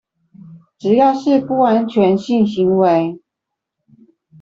[0.79, 3.21] 只要是不安全性行為